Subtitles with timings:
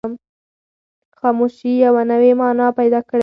[1.19, 3.19] خاموشي یوه نوې مانا پیدا کړې ده.